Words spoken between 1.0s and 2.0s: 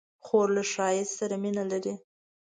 سره مینه لري.